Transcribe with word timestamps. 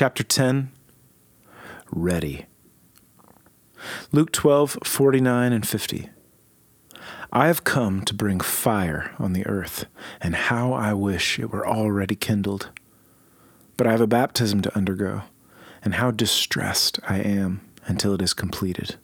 Chapter 0.00 0.22
10 0.22 0.70
Ready. 1.90 2.46
Luke 4.12 4.30
12, 4.30 4.78
49 4.84 5.52
and 5.52 5.66
50. 5.66 6.10
I 7.32 7.48
have 7.48 7.64
come 7.64 8.04
to 8.04 8.14
bring 8.14 8.38
fire 8.38 9.12
on 9.18 9.32
the 9.32 9.44
earth, 9.48 9.86
and 10.20 10.36
how 10.36 10.72
I 10.72 10.94
wish 10.94 11.40
it 11.40 11.50
were 11.50 11.66
already 11.66 12.14
kindled. 12.14 12.70
But 13.76 13.88
I 13.88 13.90
have 13.90 14.00
a 14.00 14.06
baptism 14.06 14.62
to 14.62 14.76
undergo, 14.76 15.22
and 15.82 15.94
how 15.94 16.12
distressed 16.12 17.00
I 17.08 17.18
am 17.18 17.68
until 17.86 18.14
it 18.14 18.22
is 18.22 18.34
completed. 18.34 18.98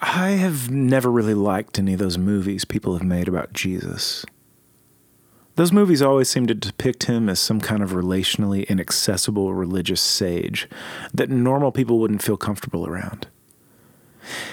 I 0.00 0.30
have 0.30 0.70
never 0.70 1.10
really 1.10 1.34
liked 1.34 1.78
any 1.78 1.92
of 1.92 1.98
those 1.98 2.16
movies 2.16 2.64
people 2.64 2.94
have 2.94 3.06
made 3.06 3.28
about 3.28 3.52
Jesus. 3.52 4.24
Those 5.56 5.72
movies 5.72 6.00
always 6.00 6.28
seem 6.30 6.46
to 6.46 6.54
depict 6.54 7.04
him 7.04 7.28
as 7.28 7.38
some 7.38 7.60
kind 7.60 7.82
of 7.82 7.90
relationally 7.90 8.66
inaccessible 8.68 9.52
religious 9.52 10.00
sage 10.00 10.68
that 11.12 11.28
normal 11.28 11.72
people 11.72 11.98
wouldn't 11.98 12.22
feel 12.22 12.36
comfortable 12.36 12.86
around. 12.86 13.26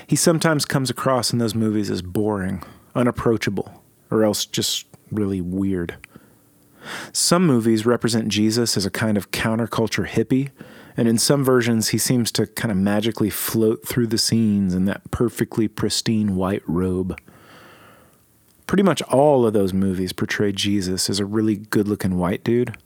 He 0.05 0.15
sometimes 0.15 0.65
comes 0.65 0.89
across 0.89 1.31
in 1.31 1.39
those 1.39 1.55
movies 1.55 1.89
as 1.89 2.01
boring, 2.01 2.63
unapproachable, 2.95 3.83
or 4.11 4.23
else 4.23 4.45
just 4.45 4.87
really 5.11 5.41
weird. 5.41 5.95
Some 7.13 7.45
movies 7.45 7.85
represent 7.85 8.27
Jesus 8.27 8.75
as 8.75 8.85
a 8.85 8.91
kind 8.91 9.17
of 9.17 9.31
counterculture 9.31 10.07
hippie 10.07 10.49
and 10.99 11.07
in 11.07 11.17
some 11.17 11.45
versions, 11.45 11.89
he 11.89 11.97
seems 11.97 12.29
to 12.33 12.45
kind 12.45 12.73
of 12.73 12.77
magically 12.77 13.29
float 13.29 13.87
through 13.87 14.07
the 14.07 14.17
scenes 14.17 14.73
in 14.73 14.83
that 14.83 15.09
perfectly 15.11 15.69
pristine 15.69 16.35
white 16.35 16.61
robe. 16.67 17.17
Pretty 18.69 18.83
much 18.83 19.01
all 19.01 19.47
of 19.47 19.53
those 19.53 19.73
movies 19.73 20.13
portray 20.13 20.51
Jesus 20.51 21.09
as 21.09 21.19
a 21.19 21.25
really 21.25 21.55
good 21.55 21.87
looking 21.87 22.19
white 22.19 22.43
dude. 22.43 22.77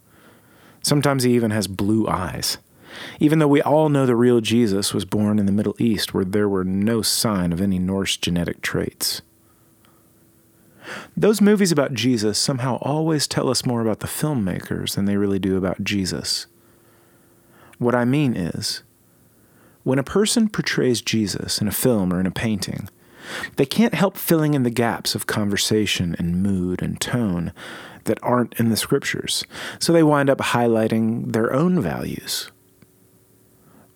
Sometimes 0.80 1.24
he 1.24 1.34
even 1.34 1.50
has 1.50 1.66
blue 1.66 2.08
eyes. 2.08 2.56
Even 3.20 3.38
though 3.38 3.48
we 3.48 3.60
all 3.60 3.90
know 3.90 4.06
the 4.06 4.16
real 4.16 4.40
Jesus 4.40 4.94
was 4.94 5.04
born 5.04 5.38
in 5.38 5.44
the 5.44 5.52
Middle 5.52 5.76
East 5.78 6.14
where 6.14 6.24
there 6.24 6.48
were 6.48 6.64
no 6.64 7.02
sign 7.02 7.52
of 7.52 7.60
any 7.60 7.78
Norse 7.78 8.16
genetic 8.16 8.62
traits. 8.62 9.20
Those 11.14 11.42
movies 11.42 11.70
about 11.70 11.92
Jesus 11.92 12.38
somehow 12.38 12.78
always 12.80 13.26
tell 13.26 13.50
us 13.50 13.66
more 13.66 13.82
about 13.82 14.00
the 14.00 14.06
filmmakers 14.06 14.94
than 14.94 15.04
they 15.04 15.18
really 15.18 15.38
do 15.38 15.58
about 15.58 15.84
Jesus. 15.84 16.46
What 17.76 17.94
I 17.94 18.06
mean 18.06 18.34
is, 18.34 18.82
when 19.82 19.98
a 19.98 20.02
person 20.02 20.48
portrays 20.48 21.02
Jesus 21.02 21.60
in 21.60 21.68
a 21.68 21.72
film 21.72 22.10
or 22.10 22.20
in 22.20 22.26
a 22.26 22.30
painting, 22.30 22.88
they 23.56 23.66
can't 23.66 23.94
help 23.94 24.16
filling 24.16 24.54
in 24.54 24.62
the 24.62 24.70
gaps 24.70 25.14
of 25.14 25.26
conversation 25.26 26.14
and 26.18 26.42
mood 26.42 26.82
and 26.82 27.00
tone 27.00 27.52
that 28.04 28.18
aren't 28.22 28.54
in 28.54 28.70
the 28.70 28.76
scriptures, 28.76 29.44
so 29.78 29.92
they 29.92 30.02
wind 30.02 30.30
up 30.30 30.38
highlighting 30.38 31.32
their 31.32 31.52
own 31.52 31.80
values. 31.80 32.50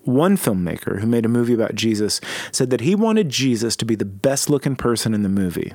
One 0.03 0.37
filmmaker 0.37 1.01
who 1.01 1.07
made 1.07 1.27
a 1.27 1.29
movie 1.29 1.53
about 1.53 1.75
Jesus 1.75 2.21
said 2.51 2.71
that 2.71 2.81
he 2.81 2.95
wanted 2.95 3.29
Jesus 3.29 3.77
to 3.77 3.85
be 3.85 3.95
the 3.95 4.07
best 4.07 4.49
looking 4.49 4.75
person 4.75 5.13
in 5.13 5.23
the 5.23 5.29
movie. 5.29 5.75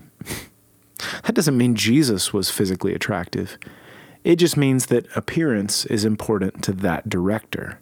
that 1.24 1.36
doesn't 1.36 1.58
mean 1.58 1.76
Jesus 1.76 2.34
was 2.34 2.50
physically 2.50 2.96
attractive. 2.96 3.58
It 4.24 4.38
just 4.38 4.58
means 4.58 4.88
that 4.88 5.06
appearance 5.16 5.86
is 5.86 6.06
important 6.06 6.64
to 6.64 6.72
that 6.74 7.10
director. 7.10 7.80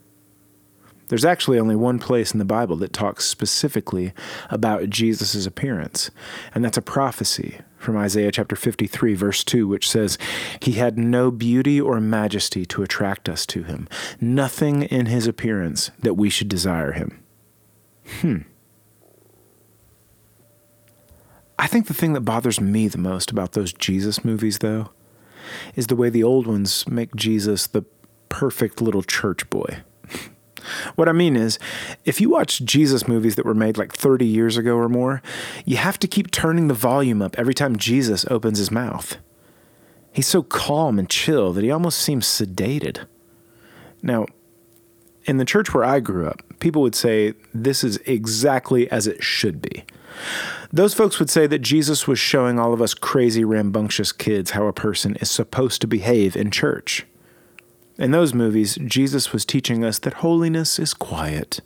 There's 1.08 1.24
actually 1.24 1.58
only 1.58 1.76
one 1.76 1.98
place 1.98 2.32
in 2.32 2.38
the 2.38 2.44
Bible 2.44 2.76
that 2.76 2.92
talks 2.92 3.26
specifically 3.26 4.12
about 4.50 4.88
Jesus' 4.88 5.46
appearance, 5.46 6.10
and 6.54 6.64
that's 6.64 6.78
a 6.78 6.82
prophecy 6.82 7.58
from 7.76 7.96
Isaiah 7.96 8.32
chapter 8.32 8.56
53, 8.56 9.14
verse 9.14 9.44
2, 9.44 9.66
which 9.66 9.90
says, 9.90 10.16
He 10.60 10.72
had 10.72 10.96
no 10.96 11.30
beauty 11.30 11.80
or 11.80 12.00
majesty 12.00 12.64
to 12.66 12.82
attract 12.82 13.28
us 13.28 13.44
to 13.46 13.64
him, 13.64 13.88
nothing 14.20 14.82
in 14.84 15.06
his 15.06 15.26
appearance 15.26 15.90
that 15.98 16.14
we 16.14 16.30
should 16.30 16.48
desire 16.48 16.92
him. 16.92 17.22
Hmm. 18.20 18.38
I 21.58 21.66
think 21.66 21.86
the 21.86 21.94
thing 21.94 22.12
that 22.14 22.22
bothers 22.22 22.60
me 22.60 22.88
the 22.88 22.98
most 22.98 23.30
about 23.30 23.52
those 23.52 23.72
Jesus 23.72 24.24
movies, 24.24 24.58
though, 24.58 24.90
is 25.76 25.88
the 25.88 25.96
way 25.96 26.08
the 26.08 26.24
old 26.24 26.46
ones 26.46 26.88
make 26.88 27.14
Jesus 27.14 27.66
the 27.66 27.84
perfect 28.28 28.80
little 28.80 29.02
church 29.02 29.48
boy. 29.50 29.82
What 30.94 31.08
I 31.08 31.12
mean 31.12 31.36
is, 31.36 31.58
if 32.04 32.20
you 32.20 32.30
watch 32.30 32.64
Jesus 32.64 33.08
movies 33.08 33.36
that 33.36 33.46
were 33.46 33.54
made 33.54 33.78
like 33.78 33.92
30 33.92 34.26
years 34.26 34.56
ago 34.56 34.76
or 34.76 34.88
more, 34.88 35.22
you 35.64 35.76
have 35.76 35.98
to 36.00 36.08
keep 36.08 36.30
turning 36.30 36.68
the 36.68 36.74
volume 36.74 37.22
up 37.22 37.38
every 37.38 37.54
time 37.54 37.76
Jesus 37.76 38.24
opens 38.30 38.58
his 38.58 38.70
mouth. 38.70 39.16
He's 40.12 40.26
so 40.26 40.42
calm 40.42 40.98
and 40.98 41.08
chill 41.08 41.52
that 41.52 41.64
he 41.64 41.70
almost 41.70 41.98
seems 41.98 42.26
sedated. 42.26 43.06
Now, 44.02 44.26
in 45.24 45.38
the 45.38 45.44
church 45.44 45.72
where 45.72 45.84
I 45.84 46.00
grew 46.00 46.26
up, 46.26 46.42
people 46.58 46.82
would 46.82 46.94
say 46.94 47.34
this 47.54 47.84
is 47.84 47.96
exactly 47.98 48.90
as 48.90 49.06
it 49.06 49.22
should 49.22 49.62
be. 49.62 49.84
Those 50.72 50.94
folks 50.94 51.18
would 51.18 51.30
say 51.30 51.46
that 51.46 51.60
Jesus 51.60 52.08
was 52.08 52.18
showing 52.18 52.58
all 52.58 52.72
of 52.72 52.82
us 52.82 52.94
crazy, 52.94 53.44
rambunctious 53.44 54.12
kids 54.12 54.52
how 54.52 54.66
a 54.66 54.72
person 54.72 55.16
is 55.16 55.30
supposed 55.30 55.80
to 55.80 55.86
behave 55.86 56.36
in 56.36 56.50
church. 56.50 57.06
In 57.98 58.10
those 58.10 58.32
movies, 58.32 58.78
Jesus 58.86 59.32
was 59.32 59.44
teaching 59.44 59.84
us 59.84 59.98
that 60.00 60.14
holiness 60.14 60.78
is 60.78 60.94
quiet, 60.94 61.60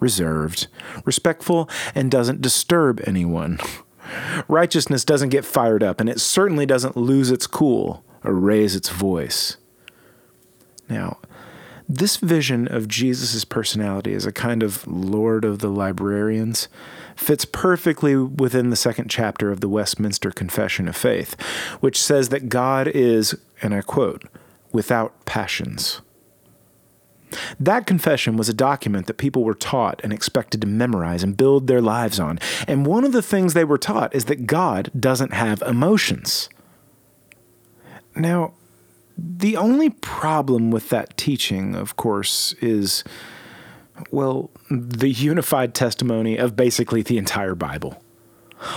reserved, 0.00 0.68
respectful, 1.04 1.68
and 1.94 2.10
doesn't 2.10 2.40
disturb 2.40 3.00
anyone. 3.06 3.58
Righteousness 4.48 5.04
doesn't 5.04 5.30
get 5.30 5.44
fired 5.44 5.82
up, 5.82 6.00
and 6.00 6.08
it 6.08 6.20
certainly 6.20 6.66
doesn't 6.66 6.96
lose 6.96 7.30
its 7.30 7.46
cool 7.46 8.04
or 8.24 8.32
raise 8.32 8.74
its 8.74 8.88
voice. 8.88 9.56
Now, 10.88 11.18
this 11.88 12.16
vision 12.16 12.66
of 12.68 12.88
Jesus' 12.88 13.44
personality 13.44 14.12
as 14.14 14.26
a 14.26 14.32
kind 14.32 14.62
of 14.62 14.86
Lord 14.86 15.44
of 15.44 15.60
the 15.60 15.68
Librarians 15.68 16.68
fits 17.14 17.44
perfectly 17.44 18.16
within 18.16 18.70
the 18.70 18.76
second 18.76 19.08
chapter 19.08 19.52
of 19.52 19.60
the 19.60 19.68
Westminster 19.68 20.30
Confession 20.32 20.88
of 20.88 20.96
Faith, 20.96 21.40
which 21.80 22.00
says 22.00 22.30
that 22.30 22.48
God 22.48 22.88
is, 22.88 23.36
and 23.62 23.72
I 23.72 23.82
quote, 23.82 24.24
without 24.76 25.24
passions. 25.24 26.02
That 27.58 27.86
confession 27.86 28.36
was 28.36 28.50
a 28.50 28.54
document 28.54 29.06
that 29.06 29.16
people 29.16 29.42
were 29.42 29.54
taught 29.54 30.02
and 30.04 30.12
expected 30.12 30.60
to 30.60 30.66
memorize 30.66 31.22
and 31.22 31.34
build 31.34 31.66
their 31.66 31.80
lives 31.80 32.20
on. 32.20 32.38
And 32.68 32.86
one 32.86 33.04
of 33.04 33.12
the 33.12 33.22
things 33.22 33.54
they 33.54 33.64
were 33.64 33.78
taught 33.78 34.14
is 34.14 34.26
that 34.26 34.46
God 34.46 34.90
doesn't 34.98 35.32
have 35.32 35.62
emotions. 35.62 36.50
Now, 38.14 38.52
the 39.16 39.56
only 39.56 39.88
problem 39.88 40.70
with 40.70 40.90
that 40.90 41.16
teaching, 41.16 41.74
of 41.74 41.96
course, 41.96 42.52
is, 42.60 43.02
well, 44.10 44.50
the 44.70 45.08
unified 45.08 45.74
testimony 45.74 46.36
of 46.36 46.54
basically 46.54 47.00
the 47.00 47.16
entire 47.16 47.54
Bible. 47.54 48.02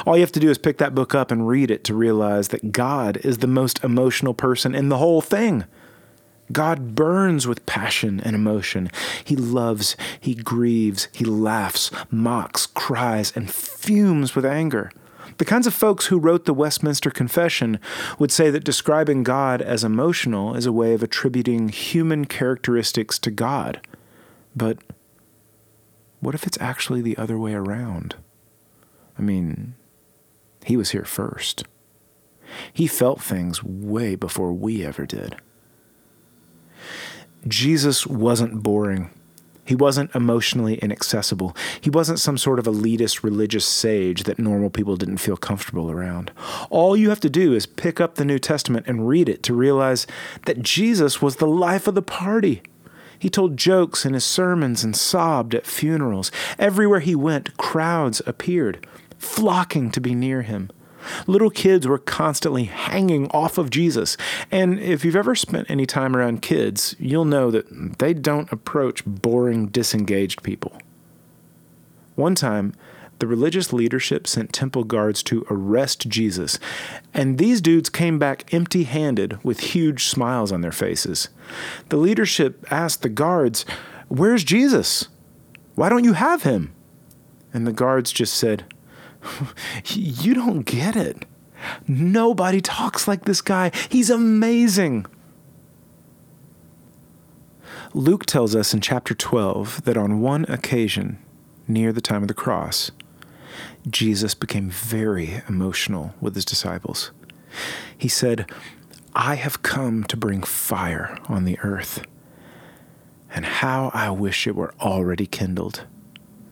All 0.06 0.16
you 0.16 0.22
have 0.22 0.32
to 0.32 0.40
do 0.40 0.50
is 0.50 0.58
pick 0.58 0.78
that 0.78 0.96
book 0.96 1.14
up 1.14 1.30
and 1.30 1.48
read 1.48 1.70
it 1.70 1.84
to 1.86 1.94
realize 1.94 2.50
that 2.50 2.72
God 2.72 3.18
is 3.18 3.40
the 3.40 3.48
most 3.48 3.84
emotional 3.84 4.34
person 4.34 4.74
in 4.74 4.88
the 4.88 4.98
whole 4.98 5.22
thing. 5.22 5.66
God 6.52 6.96
burns 6.96 7.48
with 7.48 7.66
passion 7.66 8.20
and 8.20 8.36
emotion. 8.36 8.90
He 9.24 9.36
loves, 9.36 9.96
he 10.20 10.36
grieves, 10.36 11.08
he 11.12 11.26
laughs, 11.26 11.92
mocks, 12.10 12.66
cries, 12.66 13.32
and 13.36 13.52
fumes 13.52 14.36
with 14.36 14.46
anger. 14.46 14.92
The 15.38 15.46
kinds 15.46 15.68
of 15.68 15.74
folks 15.74 16.08
who 16.08 16.20
wrote 16.20 16.46
the 16.46 16.54
Westminster 16.54 17.12
Confession 17.12 17.80
would 18.18 18.32
say 18.32 18.50
that 18.50 18.66
describing 18.66 19.24
God 19.24 19.62
as 19.62 19.84
emotional 19.84 20.56
is 20.56 20.66
a 20.66 20.74
way 20.74 20.94
of 20.94 21.02
attributing 21.02 21.70
human 21.70 22.26
characteristics 22.26 23.18
to 23.20 23.32
God. 23.32 23.80
But 24.56 24.80
what 26.20 26.36
if 26.36 26.46
it's 26.46 26.59
actually 26.59 27.02
the 27.02 27.18
other 27.18 27.38
way 27.38 27.54
around? 27.54 28.16
I 29.18 29.22
mean, 29.22 29.76
he 30.66 30.76
was 30.76 30.92
here 30.92 31.06
first. 31.06 31.64
He 32.74 32.88
felt 32.88 33.22
things 33.22 33.64
way 33.64 34.16
before 34.16 34.52
we 34.52 34.86
ever 34.86 35.06
did. 35.06 35.38
Jesus 37.47 38.06
wasn't 38.06 38.64
boring. 38.64 39.09
He 39.70 39.76
wasn't 39.76 40.16
emotionally 40.16 40.80
inaccessible. 40.80 41.56
He 41.80 41.91
wasn't 41.91 42.20
some 42.20 42.40
sort 42.40 42.58
of 42.58 42.66
elitist 42.66 43.22
religious 43.22 43.68
sage 43.68 44.24
that 44.24 44.40
normal 44.40 44.72
people 44.72 44.97
didn't 44.97 45.18
feel 45.18 45.38
comfortable 45.38 45.91
around. 45.91 46.32
All 46.72 46.97
you 46.97 47.09
have 47.09 47.20
to 47.20 47.30
do 47.30 47.53
is 47.53 47.68
pick 47.68 48.02
up 48.02 48.16
the 48.16 48.26
New 48.26 48.40
Testament 48.40 48.88
and 48.88 49.08
read 49.08 49.30
it 49.30 49.44
to 49.44 49.53
realize 49.53 50.08
that 50.47 50.64
Jesus 50.64 51.22
was 51.22 51.36
the 51.36 51.47
life 51.47 51.88
of 51.88 51.94
the 51.94 52.02
party. 52.02 52.64
He 53.20 53.30
told 53.30 53.58
jokes 53.58 54.06
in 54.06 54.16
his 54.16 54.26
sermons 54.26 54.84
and 54.84 54.96
sobbed 54.96 55.53
at 55.53 55.68
funerals. 55.68 56.32
Everywhere 56.58 57.02
he 57.02 57.14
went, 57.14 57.56
crowds 57.58 58.24
appeared, 58.26 58.88
flocking 59.20 59.92
to 59.92 60.02
be 60.02 60.16
near 60.16 60.42
him. 60.42 60.72
Little 61.28 61.49
kids 61.49 61.87
were 61.87 61.97
constantly 61.97 62.66
hanging 62.66 63.29
off 63.31 63.57
of 63.57 63.69
Jesus. 63.69 64.17
And 64.51 64.79
if 64.79 65.03
you've 65.03 65.16
ever 65.16 65.35
spent 65.35 65.69
any 65.69 65.85
time 65.85 66.16
around 66.16 66.41
kids, 66.41 66.96
you'll 66.99 67.25
know 67.25 67.51
that 67.51 67.99
they 67.99 68.13
don't 68.13 68.51
approach 68.51 69.05
boring, 69.05 69.67
disengaged 69.67 70.43
people. 70.43 70.73
One 72.16 72.35
time, 72.35 72.73
the 73.19 73.28
religious 73.28 73.73
leadership 73.73 74.28
sent 74.28 74.53
temple 74.53 74.85
guards 74.85 75.22
to 75.23 75.46
arrest 75.49 76.07
Jesus, 76.07 76.57
and 77.13 77.37
these 77.37 77.59
dudes 77.59 77.90
came 77.90 78.17
back 78.17 78.53
empty 78.53 78.84
handed 78.84 79.43
with 79.43 79.59
huge 79.59 80.05
smiles 80.05 80.53
on 80.53 80.61
their 80.61 80.72
faces. 80.72 81.28
The 81.90 81.97
leadership 81.97 82.66
asked 82.72 83.01
the 83.01 83.09
guards, 83.09 83.66
Where's 84.07 84.46
Jesus? 84.46 85.09
Why 85.75 85.90
don't 85.90 86.05
you 86.05 86.13
have 86.13 86.43
him? 86.43 86.73
And 87.53 87.67
the 87.67 87.73
guards 87.73 88.11
just 88.11 88.34
said, 88.34 88.63
You 89.86 90.34
don't 90.34 90.62
get 90.62 90.96
it. 90.96 91.26
Nobody 91.88 92.62
talks 92.62 93.08
like 93.08 93.26
this 93.26 93.42
guy. 93.42 93.72
He's 93.90 94.10
amazing. 94.10 95.06
Luke 97.94 98.26
tells 98.26 98.56
us 98.56 98.74
in 98.74 98.82
chapter 98.82 99.14
12 99.14 99.84
that 99.84 99.98
on 99.98 100.22
one 100.22 100.46
occasion, 100.48 101.18
near 101.68 101.92
the 101.92 102.02
time 102.02 102.22
of 102.22 102.28
the 102.28 102.34
cross, 102.34 102.92
Jesus 103.88 104.36
became 104.36 104.70
very 104.70 105.42
emotional 105.48 106.14
with 106.22 106.36
his 106.36 106.46
disciples. 106.46 107.12
He 107.98 108.08
said, 108.08 108.50
I 109.16 109.36
have 109.36 109.64
come 109.64 110.04
to 110.04 110.18
bring 110.18 110.44
fire 110.44 111.18
on 111.28 111.46
the 111.46 111.58
earth, 111.60 112.06
and 113.34 113.44
how 113.44 113.90
I 113.94 114.12
wish 114.12 114.46
it 114.46 114.56
were 114.56 114.74
already 114.80 115.26
kindled. 115.26 115.86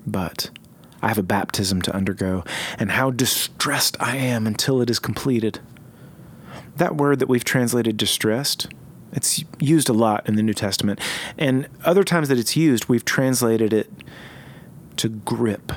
But 0.08 0.50
I 1.02 1.10
have 1.10 1.18
a 1.18 1.24
baptism 1.24 1.82
to 1.84 1.96
undergo, 1.96 2.44
and 2.80 2.92
how 2.92 3.12
distressed 3.12 3.98
I 4.00 4.18
am 4.18 4.48
until 4.48 4.82
it 4.82 4.90
is 4.90 5.00
completed. 5.00 5.60
That 6.76 6.96
word 6.96 7.20
that 7.20 7.30
we've 7.30 7.44
translated 7.44 7.98
distressed, 7.98 8.68
it's 9.12 9.44
used 9.60 9.90
a 9.90 9.94
lot 9.94 10.28
in 10.28 10.36
the 10.36 10.44
New 10.44 10.54
Testament, 10.54 11.00
and 11.38 11.68
other 11.86 12.04
times 12.04 12.30
that 12.30 12.38
it's 12.38 12.56
used, 12.56 12.90
we've 12.90 13.06
translated 13.06 13.74
it 13.74 13.92
to 14.98 15.10
grip 15.10 15.72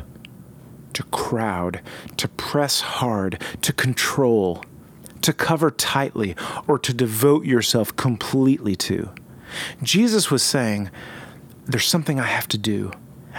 to 0.92 1.02
crowd, 1.04 1.80
to 2.16 2.28
press 2.28 2.80
hard, 2.80 3.42
to 3.62 3.72
control, 3.72 4.62
to 5.22 5.32
cover 5.32 5.70
tightly, 5.70 6.34
or 6.66 6.78
to 6.78 6.92
devote 6.92 7.44
yourself 7.44 7.94
completely 7.96 8.76
to. 8.76 9.10
Jesus 9.82 10.30
was 10.30 10.42
saying, 10.42 10.90
There's 11.66 11.86
something 11.86 12.20
I 12.20 12.26
have 12.26 12.48
to 12.48 12.58
do, 12.58 12.92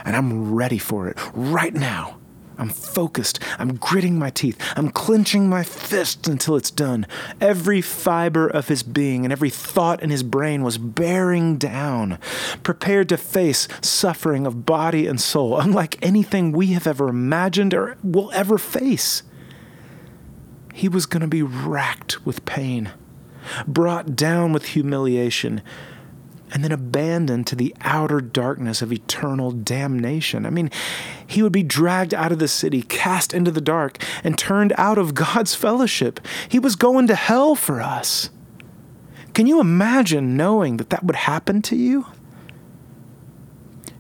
and 0.05 0.15
I'm 0.15 0.53
ready 0.53 0.77
for 0.77 1.07
it 1.07 1.17
right 1.33 1.73
now. 1.73 2.17
I'm 2.61 2.69
focused. 2.69 3.39
I'm 3.57 3.75
gritting 3.75 4.19
my 4.19 4.29
teeth. 4.29 4.55
I'm 4.75 4.91
clenching 4.91 5.49
my 5.49 5.63
fists 5.63 6.27
until 6.27 6.55
it's 6.55 6.69
done. 6.69 7.07
Every 7.41 7.81
fiber 7.81 8.47
of 8.47 8.67
his 8.67 8.83
being 8.83 9.25
and 9.25 9.31
every 9.31 9.49
thought 9.49 10.03
in 10.03 10.11
his 10.11 10.21
brain 10.21 10.61
was 10.61 10.77
bearing 10.77 11.57
down, 11.57 12.19
prepared 12.61 13.09
to 13.09 13.17
face 13.17 13.67
suffering 13.81 14.45
of 14.45 14.63
body 14.63 15.07
and 15.07 15.19
soul, 15.19 15.59
unlike 15.59 15.97
anything 16.05 16.51
we 16.51 16.67
have 16.67 16.85
ever 16.85 17.09
imagined 17.09 17.73
or 17.73 17.97
will 18.03 18.31
ever 18.31 18.59
face. 18.59 19.23
He 20.71 20.87
was 20.87 21.07
going 21.07 21.21
to 21.21 21.27
be 21.27 21.41
racked 21.41 22.25
with 22.25 22.45
pain, 22.45 22.91
brought 23.65 24.15
down 24.15 24.53
with 24.53 24.67
humiliation, 24.67 25.63
and 26.51 26.63
then 26.63 26.71
abandoned 26.71 27.47
to 27.47 27.55
the 27.55 27.75
outer 27.81 28.21
darkness 28.21 28.81
of 28.81 28.91
eternal 28.91 29.51
damnation. 29.51 30.45
I 30.45 30.49
mean, 30.49 30.69
he 31.25 31.41
would 31.41 31.53
be 31.53 31.63
dragged 31.63 32.13
out 32.13 32.31
of 32.31 32.39
the 32.39 32.47
city, 32.47 32.81
cast 32.81 33.33
into 33.33 33.51
the 33.51 33.61
dark, 33.61 34.03
and 34.23 34.37
turned 34.37 34.73
out 34.77 34.97
of 34.97 35.15
God's 35.15 35.55
fellowship. 35.55 36.19
He 36.49 36.59
was 36.59 36.75
going 36.75 37.07
to 37.07 37.15
hell 37.15 37.55
for 37.55 37.81
us. 37.81 38.29
Can 39.33 39.47
you 39.47 39.61
imagine 39.61 40.35
knowing 40.35 40.77
that 40.77 40.89
that 40.89 41.05
would 41.05 41.15
happen 41.15 41.61
to 41.63 41.75
you? 41.75 42.05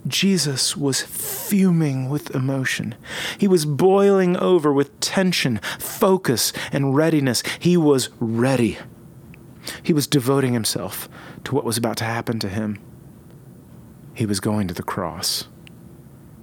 Jesus 0.07 0.75
was 0.75 1.01
fuming 1.01 2.09
with 2.09 2.33
emotion. 2.35 2.95
He 3.37 3.47
was 3.47 3.65
boiling 3.65 4.35
over 4.35 4.73
with 4.73 4.99
tension, 4.99 5.59
focus, 5.79 6.51
and 6.71 6.95
readiness. 6.95 7.43
He 7.59 7.77
was 7.77 8.09
ready. 8.19 8.77
He 9.83 9.93
was 9.93 10.07
devoting 10.07 10.53
himself 10.53 11.09
to 11.43 11.55
what 11.55 11.63
was 11.63 11.77
about 11.77 11.97
to 11.97 12.03
happen 12.03 12.39
to 12.39 12.49
him. 12.49 12.79
He 14.13 14.25
was 14.25 14.39
going 14.39 14.67
to 14.67 14.73
the 14.73 14.83
cross. 14.83 15.47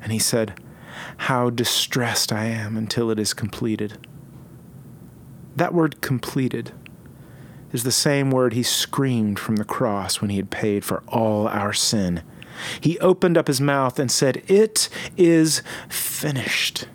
And 0.00 0.12
he 0.12 0.18
said, 0.18 0.60
How 1.18 1.50
distressed 1.50 2.32
I 2.32 2.46
am 2.46 2.76
until 2.76 3.10
it 3.10 3.18
is 3.18 3.34
completed. 3.34 4.06
That 5.56 5.74
word 5.74 6.00
completed 6.00 6.72
is 7.72 7.84
the 7.84 7.92
same 7.92 8.30
word 8.30 8.52
he 8.52 8.62
screamed 8.62 9.38
from 9.38 9.56
the 9.56 9.64
cross 9.64 10.20
when 10.20 10.30
he 10.30 10.36
had 10.36 10.50
paid 10.50 10.84
for 10.84 11.02
all 11.08 11.48
our 11.48 11.72
sin. 11.72 12.22
He 12.80 12.98
opened 12.98 13.36
up 13.36 13.46
his 13.46 13.60
mouth 13.60 13.98
and 13.98 14.10
said, 14.10 14.42
It 14.46 14.88
is 15.16 15.62
finished. 15.88 16.86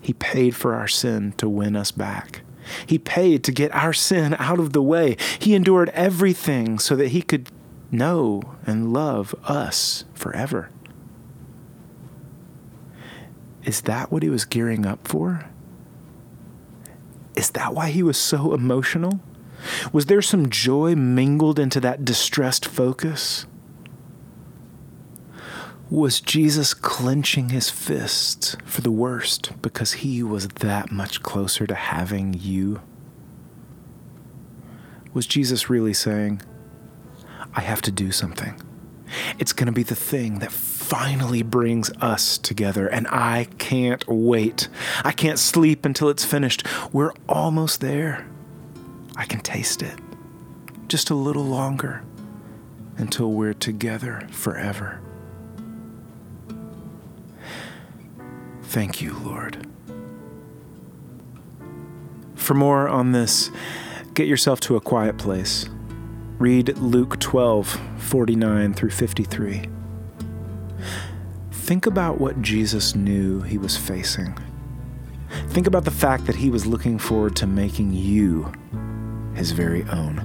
He 0.00 0.12
paid 0.12 0.54
for 0.54 0.74
our 0.74 0.86
sin 0.86 1.32
to 1.38 1.48
win 1.48 1.74
us 1.74 1.90
back. 1.90 2.42
He 2.84 2.98
paid 2.98 3.44
to 3.44 3.52
get 3.52 3.74
our 3.74 3.92
sin 3.92 4.34
out 4.38 4.58
of 4.58 4.72
the 4.72 4.82
way. 4.82 5.16
He 5.38 5.54
endured 5.54 5.88
everything 5.90 6.78
so 6.78 6.96
that 6.96 7.08
he 7.08 7.22
could 7.22 7.48
know 7.90 8.42
and 8.66 8.92
love 8.92 9.34
us 9.44 10.04
forever. 10.14 10.70
Is 13.64 13.82
that 13.82 14.12
what 14.12 14.22
he 14.22 14.28
was 14.28 14.44
gearing 14.44 14.86
up 14.86 15.06
for? 15.08 15.46
Is 17.34 17.50
that 17.50 17.74
why 17.74 17.90
he 17.90 18.02
was 18.02 18.16
so 18.16 18.54
emotional? 18.54 19.20
Was 19.92 20.06
there 20.06 20.22
some 20.22 20.48
joy 20.48 20.94
mingled 20.94 21.58
into 21.58 21.80
that 21.80 22.04
distressed 22.04 22.64
focus? 22.64 23.46
Was 25.88 26.20
Jesus 26.20 26.74
clenching 26.74 27.50
his 27.50 27.70
fists 27.70 28.56
for 28.64 28.80
the 28.80 28.90
worst 28.90 29.52
because 29.62 29.92
he 29.92 30.20
was 30.20 30.48
that 30.48 30.90
much 30.90 31.22
closer 31.22 31.64
to 31.64 31.76
having 31.76 32.34
you? 32.34 32.80
Was 35.14 35.28
Jesus 35.28 35.70
really 35.70 35.94
saying, 35.94 36.42
I 37.54 37.60
have 37.60 37.82
to 37.82 37.92
do 37.92 38.10
something? 38.10 38.60
It's 39.38 39.52
going 39.52 39.66
to 39.68 39.72
be 39.72 39.84
the 39.84 39.94
thing 39.94 40.40
that 40.40 40.50
finally 40.50 41.44
brings 41.44 41.92
us 42.00 42.36
together, 42.36 42.88
and 42.88 43.06
I 43.06 43.46
can't 43.58 44.04
wait. 44.08 44.68
I 45.04 45.12
can't 45.12 45.38
sleep 45.38 45.84
until 45.84 46.08
it's 46.08 46.24
finished. 46.24 46.64
We're 46.92 47.12
almost 47.28 47.80
there. 47.80 48.26
I 49.14 49.24
can 49.24 49.40
taste 49.40 49.82
it. 49.82 49.96
Just 50.88 51.10
a 51.10 51.14
little 51.14 51.44
longer 51.44 52.02
until 52.98 53.30
we're 53.30 53.54
together 53.54 54.26
forever. 54.32 55.00
Thank 58.76 59.00
you, 59.00 59.14
Lord. 59.20 59.66
For 62.34 62.52
more 62.52 62.86
on 62.90 63.12
this, 63.12 63.50
get 64.12 64.28
yourself 64.28 64.60
to 64.60 64.76
a 64.76 64.82
quiet 64.82 65.16
place. 65.16 65.66
Read 66.38 66.76
Luke 66.76 67.18
12, 67.18 67.80
49 67.96 68.74
through 68.74 68.90
53. 68.90 69.70
Think 71.52 71.86
about 71.86 72.20
what 72.20 72.42
Jesus 72.42 72.94
knew 72.94 73.40
he 73.40 73.56
was 73.56 73.78
facing. 73.78 74.36
Think 75.48 75.66
about 75.66 75.86
the 75.86 75.90
fact 75.90 76.26
that 76.26 76.36
he 76.36 76.50
was 76.50 76.66
looking 76.66 76.98
forward 76.98 77.34
to 77.36 77.46
making 77.46 77.94
you 77.94 78.52
his 79.34 79.52
very 79.52 79.84
own. 79.84 80.18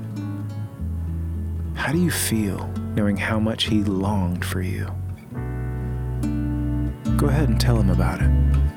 How 1.75 1.93
do 1.93 2.03
you 2.03 2.11
feel 2.11 2.67
knowing 2.95 3.15
how 3.15 3.39
much 3.39 3.67
he 3.67 3.81
longed 3.85 4.43
for 4.43 4.61
you? 4.61 4.93
Go 7.21 7.27
ahead 7.27 7.49
and 7.49 7.61
tell 7.61 7.79
him 7.79 7.91
about 7.91 8.19
it. 8.19 8.70